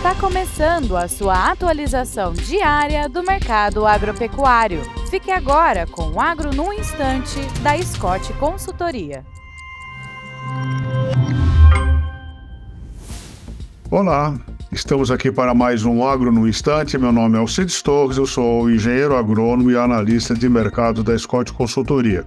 Está 0.00 0.14
começando 0.14 0.96
a 0.96 1.06
sua 1.06 1.50
atualização 1.50 2.32
diária 2.32 3.06
do 3.06 3.22
mercado 3.22 3.86
agropecuário. 3.86 4.80
Fique 5.10 5.30
agora 5.30 5.86
com 5.86 6.12
o 6.12 6.18
Agro 6.18 6.54
no 6.54 6.72
Instante, 6.72 7.38
da 7.62 7.76
Scott 7.82 8.32
Consultoria. 8.38 9.22
Olá, 13.90 14.40
estamos 14.72 15.10
aqui 15.10 15.30
para 15.30 15.52
mais 15.52 15.84
um 15.84 16.02
Agro 16.02 16.32
no 16.32 16.48
Instante. 16.48 16.96
Meu 16.96 17.12
nome 17.12 17.36
é 17.36 17.38
Alcides 17.38 17.82
Torres, 17.82 18.16
eu 18.16 18.26
sou 18.26 18.70
engenheiro 18.70 19.14
agrônomo 19.14 19.70
e 19.70 19.76
analista 19.76 20.32
de 20.32 20.48
mercado 20.48 21.04
da 21.04 21.16
Scott 21.18 21.52
Consultoria. 21.52 22.24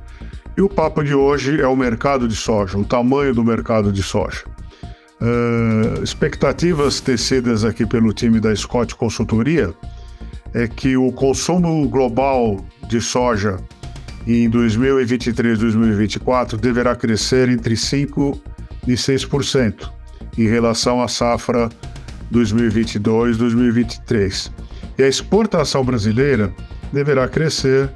E 0.55 0.61
o 0.61 0.69
papo 0.69 1.03
de 1.03 1.15
hoje 1.15 1.59
é 1.59 1.67
o 1.67 1.75
mercado 1.75 2.27
de 2.27 2.35
soja, 2.35 2.77
o 2.77 2.85
tamanho 2.85 3.33
do 3.33 3.43
mercado 3.43 3.91
de 3.91 4.03
soja. 4.03 4.52
Uh, 5.23 6.03
expectativas 6.03 6.99
tecidas 6.99 7.63
aqui 7.63 7.85
pelo 7.85 8.11
time 8.11 8.41
da 8.41 8.53
Scott 8.53 8.93
Consultoria 8.93 9.73
é 10.53 10.67
que 10.67 10.97
o 10.97 11.13
consumo 11.13 11.87
global 11.87 12.57
de 12.89 12.99
soja 12.99 13.55
em 14.27 14.49
2023 14.49 15.57
2024 15.57 16.57
deverá 16.57 16.93
crescer 16.93 17.47
entre 17.47 17.75
5% 17.75 18.37
e 18.85 18.95
6% 18.95 19.89
em 20.37 20.45
relação 20.45 21.01
à 21.01 21.07
safra 21.07 21.69
2022-2023. 22.29 24.51
E 24.97 25.03
a 25.03 25.07
exportação 25.07 25.85
brasileira 25.85 26.53
deverá 26.91 27.29
crescer 27.29 27.89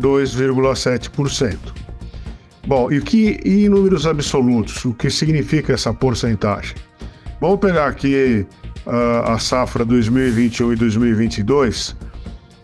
2,7%. 0.00 1.85
Bom, 2.66 2.90
e, 2.90 3.00
que, 3.00 3.38
em 3.44 3.68
números 3.68 4.08
absolutos, 4.08 4.84
o 4.84 4.92
que 4.92 5.08
significa 5.08 5.72
essa 5.72 5.94
porcentagem? 5.94 6.74
Vamos 7.40 7.60
pegar 7.60 7.86
aqui 7.86 8.44
uh, 8.84 9.30
a 9.30 9.38
safra 9.38 9.84
2021 9.84 10.72
e 10.72 10.76
2022. 10.76 11.94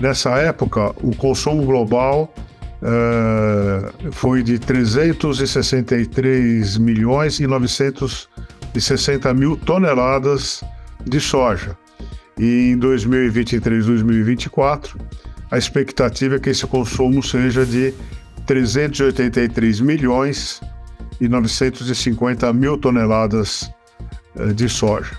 Nessa 0.01 0.31
época, 0.39 0.93
o 1.03 1.15
consumo 1.15 1.65
global 1.65 2.35
uh, 2.83 3.93
foi 4.11 4.43
de 4.43 4.59
363 4.59 6.79
milhões 6.79 7.39
e 7.39 7.47
960 7.47 9.33
mil 9.35 9.57
toneladas 9.57 10.65
de 11.07 11.21
soja. 11.21 11.79
E 12.37 12.73
em 12.73 12.77
2023 12.77 13.87
2024, 13.87 14.99
a 15.49 15.57
expectativa 15.57 16.35
é 16.37 16.41
que 16.41 16.51
esse 16.51 16.67
consumo 16.67 17.23
seja 17.23 17.65
de 17.65 17.95
383 18.53 19.81
milhões 19.81 20.61
e 21.19 21.27
950 21.27 22.53
mil 22.53 22.77
toneladas 22.77 23.73
eh, 24.37 24.53
de 24.53 24.69
soja. 24.69 25.19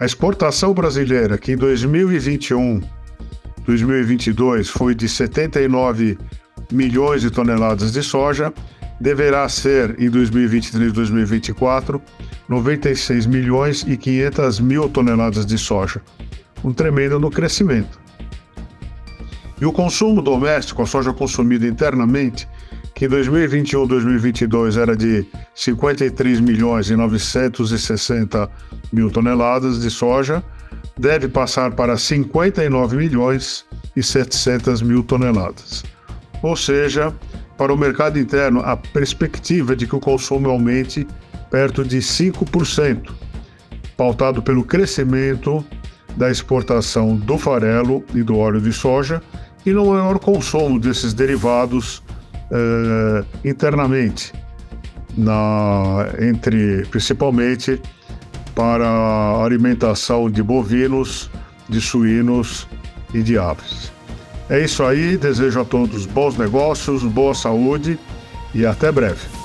A 0.00 0.06
exportação 0.06 0.72
brasileira, 0.72 1.36
que 1.36 1.52
em 1.52 1.56
2021, 1.56 2.80
2022 3.66 4.70
foi 4.70 4.94
de 4.94 5.06
79 5.06 6.16
milhões 6.72 7.20
de 7.20 7.30
toneladas 7.30 7.92
de 7.92 8.02
soja, 8.02 8.50
deverá 8.98 9.46
ser 9.50 9.94
em 10.00 10.08
2023 10.08 10.94
2024 10.94 12.00
96 12.48 13.26
milhões 13.26 13.84
e 13.86 13.98
500 13.98 14.60
mil 14.60 14.88
toneladas 14.88 15.44
de 15.44 15.58
soja. 15.58 16.00
Um 16.64 16.72
tremendo 16.72 17.20
no 17.20 17.30
crescimento. 17.30 18.00
E 19.62 19.64
o 19.64 19.70
consumo 19.70 20.20
doméstico, 20.20 20.82
a 20.82 20.86
soja 20.86 21.12
consumida 21.12 21.68
internamente, 21.68 22.48
que 22.96 23.04
em 23.04 23.08
2021 23.08 23.86
2022 23.86 24.76
era 24.76 24.96
de 24.96 25.24
53 25.54 26.40
milhões 26.40 26.90
e 26.90 26.96
960 26.96 28.50
mil 28.92 29.08
toneladas 29.08 29.80
de 29.80 29.88
soja, 29.88 30.42
deve 30.98 31.28
passar 31.28 31.70
para 31.76 31.96
59 31.96 32.96
milhões 32.96 33.64
e 33.94 34.02
700 34.02 34.82
mil 34.82 35.04
toneladas. 35.04 35.84
Ou 36.42 36.56
seja, 36.56 37.14
para 37.56 37.72
o 37.72 37.78
mercado 37.78 38.18
interno, 38.18 38.62
a 38.62 38.76
perspectiva 38.76 39.76
de 39.76 39.86
que 39.86 39.94
o 39.94 40.00
consumo 40.00 40.50
aumente 40.50 41.06
perto 41.52 41.84
de 41.84 41.98
5%, 41.98 43.12
pautado 43.96 44.42
pelo 44.42 44.64
crescimento 44.64 45.64
da 46.16 46.32
exportação 46.32 47.14
do 47.16 47.38
farelo 47.38 48.04
e 48.12 48.24
do 48.24 48.36
óleo 48.36 48.60
de 48.60 48.72
soja 48.72 49.22
e 49.64 49.70
no 49.72 49.86
maior 49.86 50.18
consumo 50.18 50.78
desses 50.78 51.14
derivados 51.14 52.02
eh, 52.50 53.24
internamente, 53.44 54.32
na, 55.16 56.08
entre 56.20 56.84
principalmente 56.90 57.80
para 58.54 58.86
a 58.86 59.44
alimentação 59.44 60.30
de 60.30 60.42
bovinos, 60.42 61.30
de 61.68 61.80
suínos 61.80 62.68
e 63.14 63.22
de 63.22 63.38
aves. 63.38 63.92
É 64.50 64.62
isso 64.62 64.82
aí, 64.84 65.16
desejo 65.16 65.60
a 65.60 65.64
todos 65.64 66.04
bons 66.04 66.36
negócios, 66.36 67.02
boa 67.04 67.34
saúde 67.34 67.98
e 68.54 68.66
até 68.66 68.92
breve. 68.92 69.41